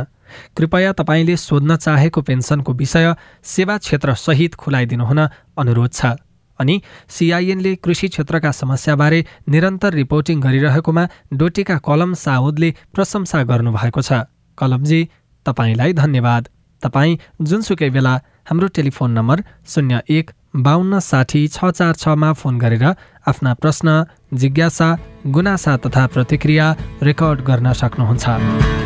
[0.55, 5.19] कृपया तपाईँले सोध्न चाहेको पेन्सनको विषय सेवा क्षेत्र सहित खुलाइदिनुहुन
[5.59, 6.15] अनुरोध छ।
[6.59, 14.11] अनि सिआइएनले कृषि क्षेत्रका समस्याबारे निरन्तर रिपोर्टिङ गरिरहेकोमा डोटीका कलम साउदले प्रशंसा गर्नुभएको छ।
[14.57, 15.01] कलमजी
[15.45, 16.47] तपाईँलाई धन्यवाद।
[16.83, 18.13] तपाईँ जुनसुकै बेला
[18.49, 22.85] हाम्रो टेलिफोन नम्बर शून्य एक बाहन्न साठी छ चार छमा फोन गरेर
[23.27, 24.89] आफ्ना प्रश्न जिज्ञासा
[25.27, 26.65] गुनासा तथा प्रतिक्रिया
[27.03, 28.76] रेकर्ड गर्न सक्नुहुन्छ।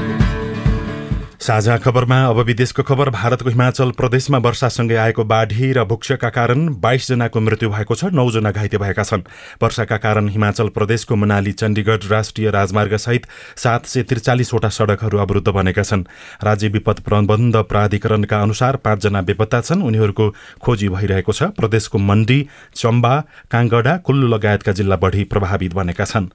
[1.42, 7.40] साझा खबरमा अब विदेशको खबर भारतको हिमाचल प्रदेशमा वर्षासँगै आएको बाढी र भुक्षका कारण बाइसजनाको
[7.42, 9.26] मृत्यु भएको छ नौजना घाइते भएका छन्।
[9.58, 13.26] वर्षाका कारण हिमाचल प्रदेशको मनाली चण्डीगढ राष्ट्रिय राजमार्ग सहित
[13.58, 16.04] सात सय त्रिचालिसवटा सड़कहरू अवरुद्ध बनेका छन्।
[16.46, 20.30] राज्य विपद प्रबन्ध प्राधिकरणका अनुसार पाँचजना बेपत्ता छन् उनीहरूको
[20.62, 22.40] खोजी भइरहेको छ। प्रदेशको मण्डी
[22.76, 23.14] चम्बा
[23.50, 26.30] काङ्गडा कुल्लु लगायतका जिल्ला बढी प्रभावित बनेका छन्।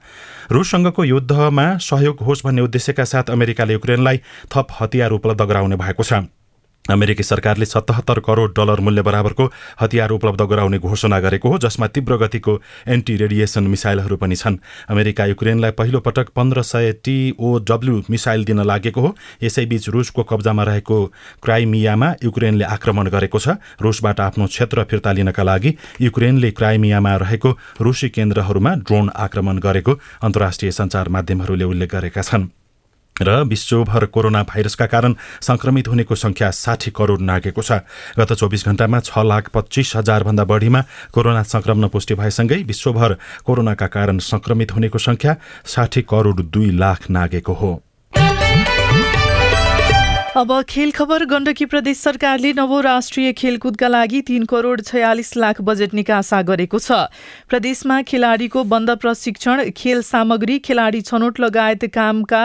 [0.51, 4.67] रुससँगको युद्धमा सहयोग होस् भन्ने उद्देश्यका साथ अमेरिकाले युक्रेनलाई थप
[4.97, 6.25] हतियार उपलब्ध गराउने भएको छ।
[6.85, 9.45] अमेरिकी सरकारले सतहत्तर करोड डलर मूल्य बराबरको
[9.81, 12.53] हतियार उपलब्ध गराउने घोषणा गरेको हो जसमा तीव्र गतिको
[12.87, 14.57] एन्टी रेडिएसन मिसाइलहरू पनि छन्।
[14.89, 20.97] अमेरिका युक्रेनलाई पहिलो पटक पन्ध्र सय टिओडब्ल्यू मिसाइल दिन लागेको हो। यसैबीच रुसको कब्जामा रहेको
[21.43, 28.09] क्राइमियामा युक्रेनले आक्रमण गरेको छ। रुसबाट आफ्नो क्षेत्र फिर्ता लिनका लागि युक्रेनले क्राइमियामा रहेको रुसी
[28.09, 32.47] केन्द्रहरूमा ड्रोन आक्रमण गरेको अन्तर्राष्ट्रिय सञ्चार माध्यमहरूले उल्लेख गरेका छन्।
[33.21, 37.71] र विश्वभर कोरोना भाइरसका कारण संक्रमित हुनेको संख्या साठी करोड नागेको छ।
[38.19, 40.81] गत चौबिस घण्टामा छ लाख पच्चिस हजारभन्दा बढीमा
[41.13, 47.53] कोरोना संक्रमण पुष्टि भएसँगै विश्वभर कोरोनाका कारण संक्रमित हुनेको संख्या साठी करोड दुई लाख नागेको
[47.53, 47.71] हो।
[50.37, 55.93] अब खेल खबर गण्डकी प्रदेश सरकारले नवो राष्ट्रिय खेलकुदका लागि तीन करोड छयालिस लाख बजेट
[55.93, 56.97] निकासा गरेको छ।
[57.49, 62.43] प्रदेशमा खेलाडीको बन्द प्रशिक्षण खेल सामग्री खेलाडी छनौट लगायत कामका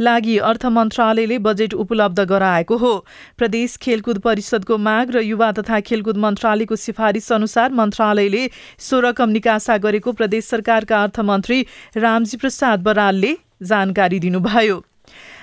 [0.00, 2.94] लागि अर्थ मन्त्रालयले बजेट उपलब्ध गराएको हो।
[3.38, 8.48] प्रदेश खेलकुद परिषदको माग र युवा तथा खेलकुद मन्त्रालयको सिफारिस अनुसार मन्त्रालयले
[8.80, 11.60] सो रकम निकासा गरेको प्रदेश सरकारका अर्थमन्त्री
[11.98, 13.36] रामजी प्रसाद बरालले
[13.68, 14.80] जानकारी दिनुभयो।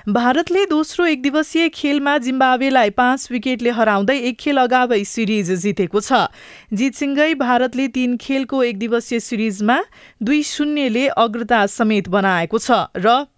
[0.09, 6.25] भारतले दोस्रो एक दिवसीय खेलमा जिम्बावेलाई पाँच विकेटले हराउँदै एक खेल अगावै सिरिज जितेको छ।
[6.73, 9.77] जितसँगै भारतले तीन खेलको एक दिवसीय सिरिजमा
[10.23, 13.29] दुई शून्यले अग्रता समेत बनाएको छ र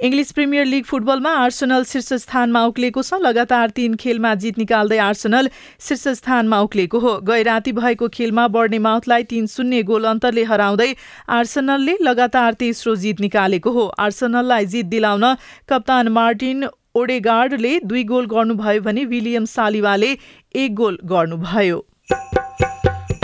[0.00, 5.48] इङ्ग्लिस प्रिमियर लिग फुटबलमा आर्सनल शीर्ष स्थानमा उक्लेको छ। लगातार तीन खेलमा जित निकाल्दै आर्सनल
[5.80, 10.90] शीर्ष स्थानमा उक्लेको हो। गैराती भएको खेलमा बर्ने माउथलाई तीन शून्य गोल अन्तरले हराउँदै
[11.30, 15.34] आर्सनलले लगातार तेस्रो जित निकालेको हो। आर्सनललाई जित दिलाउन
[15.68, 20.16] कप्तान मार्टिन ओडेगार्डले दुई गोल गर्नुभयो भने विलियम सालिवाले
[20.54, 21.84] एक गोल गर्नुभयो।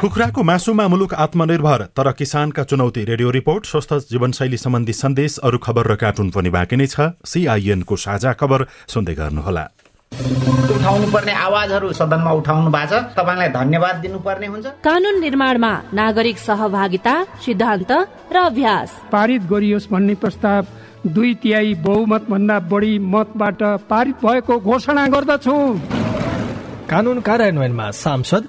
[0.00, 5.92] कुखुराको मासुमा मुलुक आत्मनिर्भर तर किसानका चुनौती। रेडियो रिपोर्ट स्वस्थ जीवनशैली सम्बन्धी सन्देश अरू खबर
[5.92, 9.64] र कार्टुन पनि बाँकी नै छ। सिआइएनको साझा खबर सुन्दै गर्नुहोला।
[10.72, 17.14] उठाउनु पर्ने आवाजहरू सदनमा उठाउनु भएको छ। तपाईँलाई धन्यवाद दिनुपर्ने हुन्छ। कानून निर्माणमा नागरिक सहभागिता
[17.44, 17.92] सिद्धान्त
[18.32, 20.62] र अभ्यास। पारित गरियोस् भन्ने प्रस्ताव
[21.12, 25.56] दुई तिहाई बहुमत भन्दा बढी मतबाट पारित भएको घोषणा गर्दछु।
[26.88, 28.48] कानून कार्यान्वयनमा सांसद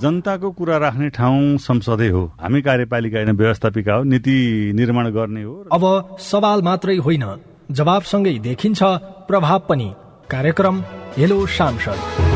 [0.01, 4.37] जनताको कुरा राख्ने ठाउँ संसदै हो। हामी कार्यपालिका होइन व्यवस्थापिका हो नीति
[4.75, 7.25] निर्माण गर्ने हो। अब सवाल मात्रै होइन
[7.71, 8.83] जवाबसँगै देखिन्छ
[9.29, 9.93] प्रभाव पनि।
[10.29, 10.83] कार्यक्रम
[11.17, 12.30] हेलो सांसद।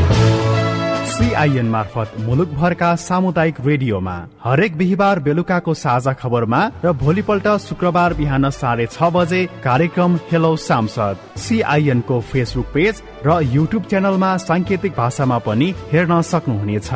[1.15, 8.86] सिआइएन मार्फत मुलुकभरका सामुदायिक रेडियोमा हरेक बिहिबार बेलुकाको साझा खबरमा र भोलिपल्ट शुक्रबार बिहान साढे
[8.86, 16.21] छ बजे कार्यक्रम हेलो सांसद सिआइएनको फेसबुक पेज र युट्युब च्यानलमा साङ्केतिक भाषामा पनि हेर्न
[16.32, 16.91] सक्नुहुनेछ।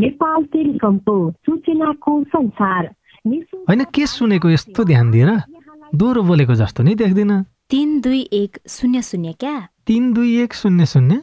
[0.00, 2.94] नेपाल टेलिकमको सूचनाको संसार।
[3.68, 5.30] होइन के सुनेको यस्तो ध्यान दिएर
[5.94, 9.60] दोहोरो बोलेको जस्तो नि देख्दिन। तिन दुई एक शून्य शून्य क्या?
[9.86, 11.22] तिन दुई एक शून्य शून्य?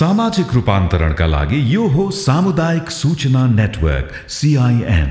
[0.00, 5.10] सामाजिक रूपान्तरणका लागि यो हो सामुदायिक सूचना नेटवर्क सिआइएन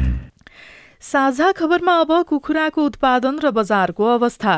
[1.01, 4.55] साझा खबरमा अब कुखुराको उत्पादन र बजारको अवस्था।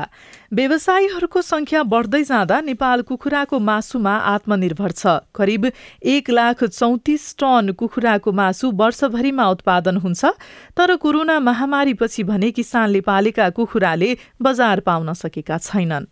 [0.53, 5.67] व्यवसायीहरूको संख्या बढ्दै जाँदा नेपाल कुखुराको मासुमा आत्मनिर्भर छ। करिब
[6.13, 10.31] एक लाख चौतिस टन कुखुराको मासु वर्षभरिमा उत्पादन हुन्छ
[10.77, 16.11] तर कोरोना महामारीपछि भने किसानले पालेका कुखुराले बजार पाउन सकेका छैनन्।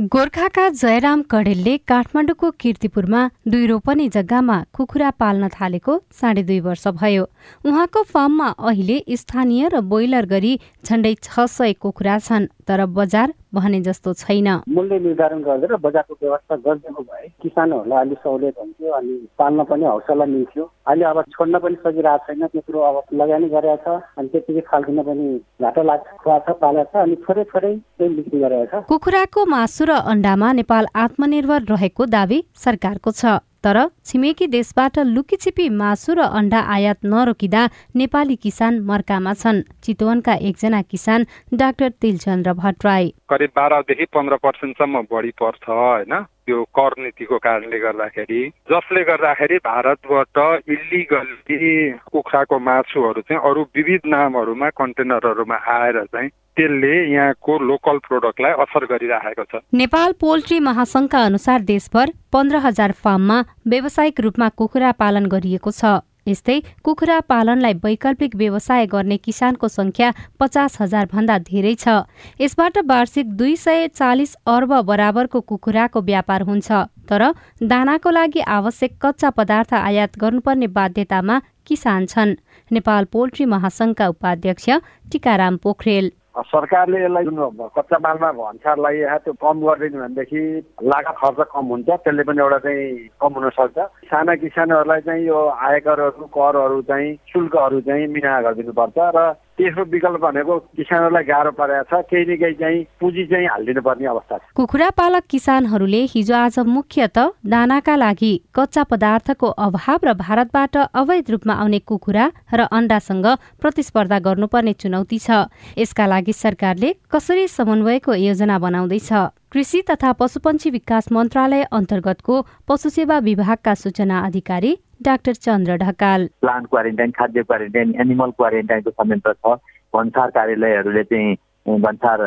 [0.00, 7.24] गोर्खाका जयराम कडेलले काठमाडौँको किर्तिपुरमा दुई रोपनी जग्गामा कुखुरा पाल्न थालेको साढे दुई वर्ष भयो।
[7.64, 10.52] उहाँको फार्ममा अहिले स्थानीय र बोइलर गरी
[10.84, 16.56] झण्डै छ सय कुखुरा छन् तर बजार भने जस्तो छैन। मूल्य निर्धारण गरेर बजारको व्यवस्था
[16.56, 21.76] गरिदिएको भए किसानहरूलाई अलिक सहुलियत हुन्थ्यो अनि पाल्न पनि हौसला मिल्थ्यो। अहिले अब छोड्न पनि
[21.82, 25.26] सकिरहेको छैन त्यत्रो अब लगानी गरेको छ अनि त्यतिकै फाल्किन पनि
[25.62, 26.06] घाटा लाग्छ
[26.46, 31.60] छ पालेको छ अनि थोरै थोरै बिक्री गरेको छ। कुखुराको मासु र अण्डामा नेपाल आत्मनिर्भर
[31.74, 37.62] रहेको दावी सरकारको छ। तर छिमेकी देशबाट लुकीछिपी मासु र अण्डा आयात नरोकिँदा
[37.96, 45.30] नेपाली किसान मर्कामा छन्। चितवनका एकजना किसान डाक्टर तिलचन्द्र भट्टराई। करिब बाह्रदेखि पन्ध्र पर्सेन्टसम्म बढी
[45.30, 46.14] पर्छ होइन?
[46.46, 50.36] त्यो कर नीतिको कारणले गर्दाखेरि। जसले गर्दाखेरि भारतबाट
[50.68, 58.84] इलिगल्ली कुखुराको मासुहरू चाहिँ अरू विविध नामहरूमा कन्टेनरहरूमा आएर चाहिँ त्यसले यहाँको लोकल प्रोडक्टलाई असर
[58.84, 65.70] गरिरहेको छ। नेपाल पोल्ट्री महासंघका अनुसार देशभर पन्ध्र हजार फार्ममा व्यावसायिक रूपमा कुखुरा पालन गरिएको
[65.72, 72.04] छ। यस्तै कुखुरा पालनलाई वैकल्पिक व्यवसाय गर्ने किसानको संख्या पचास हजार भन्दा धेरै छ।
[72.40, 76.68] यसबाट वार्षिक दुई सय चालिस अर्ब बराबरको कुखुराको व्यापार हुन्छ।
[77.08, 77.22] तर
[77.64, 82.38] दानाको लागि आवश्यक कच्चा पदार्थ आयात गर्नुपर्ने बाध्यतामा किसान छन्।
[82.70, 84.68] नेपाल पोल्ट्री महासंघका उपाध्यक्ष
[85.12, 86.12] टिकाराम पोखरेल।
[86.46, 90.42] सरकारले यसलाई जुन कच्चा मालमा भन्सारलाई त्यो कम गरिदियो भनेदेखि
[90.82, 95.38] लागत खर्च कम हुन्छ त्यसले पनि एउटा चाहिँ कम हुन सक्छ। साना किसानहरूलाई चाहिँ यो
[95.68, 99.18] आयकरहरू करहरू चाहिँ शुल्कहरू चाहिँ मिना गरिदिनुपर्छ र
[99.60, 104.06] त्यसको विकल्प भनेको किसानहरूलाई गाह्रो परेको छ। केही न केही चाहिँ पुँजी चाहिँ हालिदिनु पर्ने
[104.08, 110.76] अवस्था छ। कुखुरा पालक किसानहरूले हिजो आज मुख्यत दानाका लागि कच्चा पदार्थको अभाव र भारतबाट
[110.96, 112.24] अवैध रूपमा आउने कुखुरा
[112.56, 113.26] र अण्डासँग
[113.60, 119.12] प्रतिस्पर्धा गर्नुपर्ने चुनौती छ। यसका लागि सरकारले कसरी समन्वयको योजना बनाउँदैछ?
[119.52, 122.34] कृषि तथा पशुपन्छी विकास मन्त्रालय अन्तर्गतको
[122.68, 126.26] पशुसेवा विभागका सूचना अधिकारी doctor Chandra Dhakal.
[126.40, 129.56] Plant quarantine खाद्य क्वारेन्टाइन एनिमल क्वारेन्टाइनको संयन्त्र छ।
[129.94, 131.34] भन्सार कार्यालयहरूले चाहिँ
[131.66, 132.18] भन्सार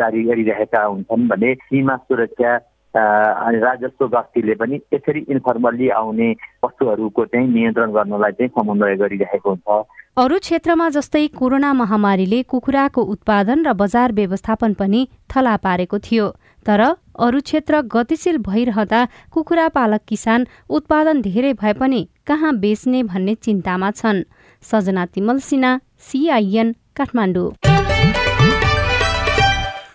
[0.00, 2.54] जारी गरिरहेका हुन्छन् भने सीमा सुरक्षा
[2.94, 6.30] अनि राजस्व गस्तीले पनि यसरी इन्फर्मल्ली आउने
[6.64, 9.84] वस्तुहरूको चाहिँ नियन्त्रण गर्नलाई चाहिँ समन्वय गरिरहेको हुन्छ।
[10.24, 16.26] अरू क्षेत्रमा जस्तै कोरोना महामारीले कुखुराको उत्पादन र बजार व्यवस्थापन पनि थला पारेको थियो।
[16.66, 16.80] तर
[17.26, 19.00] अरू क्षेत्र गतिशील भइरहँदा
[19.32, 24.22] कुखुरा पालक किसान उत्पादन धेरै भए पनि कहाँ बेच्ने भन्ने चिन्तामा छन्।
[24.62, 27.81] सजना तिमल सिन्हा सिआइएन काठमाडौँ।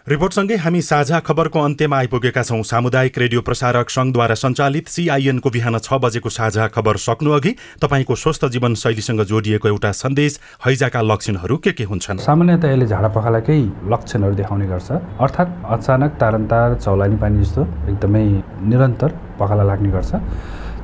[0.07, 5.99] रिपोर्टसँगै हामी साझा खबरको अन्त्यमा आइपुगेका छौँ। सामुदायिक रेडियो प्रसारक सङ्घद्वारा सञ्चालित सिआइएनको बिहान छ
[5.99, 7.51] बजेको साझा खबर सक्नु अघि
[7.83, 12.23] तपाईँको स्वस्थ जीवनशैलीसँग जोडिएको एउटा सन्देश हैजाका लक्षणहरू के के हुन्छन्?
[12.23, 13.59] सामान्यतया यसले झाडा पखालाकै
[13.91, 14.89] लक्षणहरू देखाउने गर्छ।
[15.19, 18.23] अर्थात् अचानक तारन्तार चौलानी पानी जस्तो एकदमै
[18.63, 20.11] निरन्तर पखाला लाग्ने गर्छ।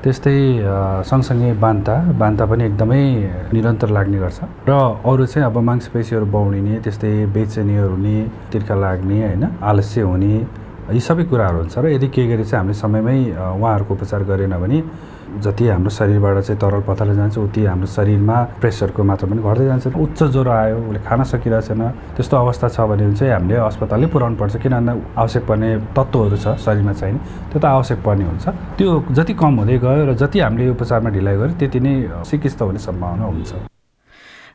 [0.04, 0.36] त्यस्तै
[1.10, 3.04] सँगसँगै बान्ता। बान्ता पनि एकदमै
[3.56, 4.72] निरन्तर लाग्ने गर्छ। र
[5.08, 8.16] अरू चाहिँ अब मांसपेसीहरू बौडिने त्यस्तै बेचेनीहरू हुने
[8.52, 10.34] तिर्खा लाग्ने होइन आलस्य हुने
[10.92, 13.18] यी सबै कुराहरू हुन्छ। र यदि केही गरी चाहिँ हामीले समयमै
[13.56, 14.80] उहाँहरूको उपचार गरेन भने
[15.42, 19.88] जति हाम्रो शरीरबाट चाहिँ तरल पथाले जान्छ उति हाम्रो शरीरमा प्रेसरको मात्रा पनि घट्दै जान्छ।
[19.96, 21.82] उच्च ज्वरो आयो उसले खान सकिरहेको छैन
[22.16, 26.48] त्यस्तो अवस्था छ भने चाहिँ हामीले अस्पतालै पुऱ्याउनु पर्छ। किन भन्दा आवश्यक पर्ने तत्त्वहरू छ
[26.62, 27.20] शरीरमा चाहिने
[27.50, 28.46] त्यो त आवश्यक पर्ने हुन्छ।
[28.78, 31.94] त्यो जति कम हुँदै गयो र जति हामीले उपचारमा ढिलाइ गऱ्यो त्यति नै
[32.30, 33.73] चिकित्सा हुने सम्भावना हुन्छ।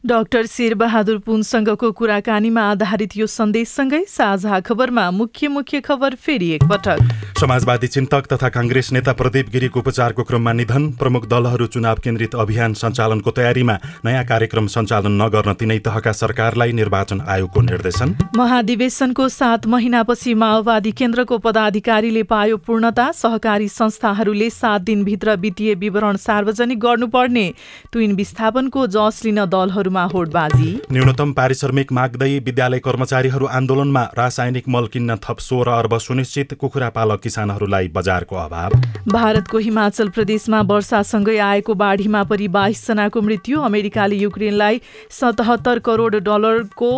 [0.06, 6.98] डाक्टर शेरबहादुर पुनसँगको कुराकानीमा आधारित यो सन्देशसँगै साझा खबरमा मुख्य मुख्य खबर फेरि एकपटक।
[7.40, 12.74] समाजवादी चिन्तक तथा काङ्ग्रेस नेता प्रदीप गिरीको उपचारको क्रममा निधन प्रमुख दलहरू चुनाव केन्द्रित अभियान
[12.74, 20.34] सञ्चालनको तयारीमा नयाँ कार्यक्रम सञ्चालन नगर्न तिनै तहका सरकारलाई निर्वाचन आयोगको निर्देशन। महाधिवेशनको सात महिनापछि
[20.34, 27.46] माओवादी केन्द्रको पदाधिकारीले पायो पूर्णता सहकारी संस्थाहरूले सात दिनभित्र वित्तीय विवरण सार्वजनिक गर्नुपर्ने।
[27.92, 35.16] तुइन विस्थापनको जस लिन दलहरू होडबाजी। न्यूनतम पारिश्रमिक माग्दै विद्यालय कर्मचारीहरू आन्दोलनमा रासायनिक मल किन्न
[35.16, 38.70] थप सोह्र अर्ब सुनिश्चित कुखुरा पालक किसानहरूलाई बजारको अभाव।
[39.09, 46.92] भारतको हिमाचल प्रदेशमा वर्षासँगै आएको बाढीमा परि बाइसजनाको मृत्यु। अमेरिकाले युक्रेनलाई सतहत्तर करोड डलरको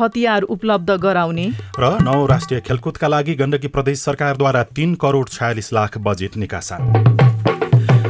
[0.00, 1.46] हतियार उपलब्ध गराउने।
[1.78, 6.78] र नौ राष्ट्रिय खेलकुदका लागि गण्डकी प्रदेश सरकारद्वारा तीन करोड छयालिस लाख बजेट निकासा।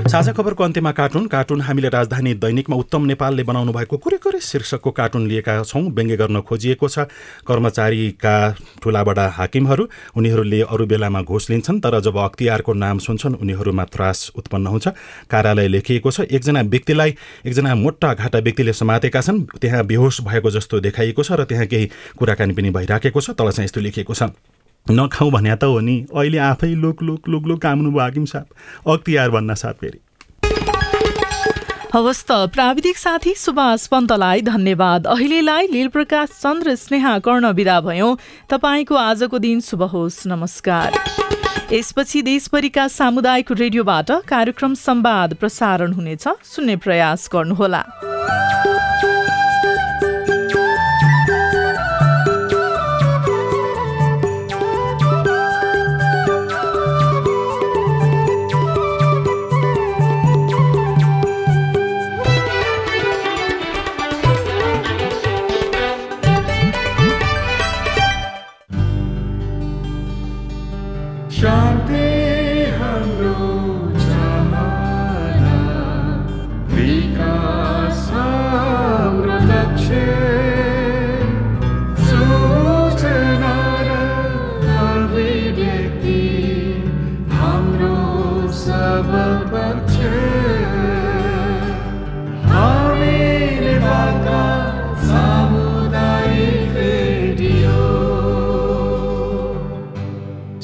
[0.05, 4.90] साझा खबरको अन्त्यमा कार्टुन। कार्टुन हामीले राजधानी दैनिकमा उत्तम नेपालले बनाउनु भएको कुरै कुरै शीर्षकको
[4.90, 7.09] कार्टुन लिएका छौँ। व्यङ्ग्य गर्न खोजिएको छ।
[7.43, 8.35] कर्मचारीका
[8.79, 14.67] ठुलाबडा हाकिमहरू उनीहरूले अरू बेलामा घुस लिन्छन् तर जब अख्तियारको नाम सुन्छन् उनीहरूमा त्रास उत्पन्न
[14.67, 14.87] हुन्छ।
[15.27, 17.11] कार्यालय लेखिएको छ एकजना व्यक्तिलाई
[17.49, 21.90] एकजना मोटा घाटा व्यक्तिले समातेका छन्। त्यहाँ बेहोस भएको जस्तो देखाइएको छ र त्यहाँ केही
[22.19, 24.31] कुराकानी पनि भइराखेको छ। तल चाहिँ यस्तो लेखिएको छ।
[24.90, 28.90] नखाउँ भन्या त हो नि। अहिले आफै लुक लुक लुक लुक काम्नु भयो हाकिम साहब
[28.90, 29.99] अख्तियार भन्न साथ फेरि।
[31.94, 38.16] हवस् त प्राविधिक साथी सुभाष पन्तलाई धन्यवाद। अहिलेलाई लीलप्रकाश चन्द्र स्नेहा कर्ण विदा भयौँ।
[38.51, 40.92] तपाईँको आजको दिन शुभ होस्। नमस्कार।
[41.73, 47.83] यसपछि देशभरिका सामुदायिक रेडियोबाट कार्यक्रम संवाद प्रसारण हुनेछ। सुन्ने प्रयास गर्नुहोला।
[71.45, 71.74] strong.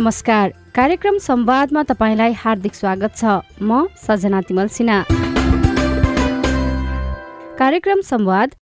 [0.00, 3.24] नमस्कार। कार्यक्रम संवादमा तपाईँलाई हार्दिक स्वागत छ।
[3.62, 5.04] म सजना तिमल सिन्हा।
[7.58, 8.54] कार्यक्रम संवाद